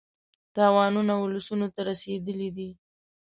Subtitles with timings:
[0.55, 2.69] تاوانونه اولسونو ته رسېدلي دي.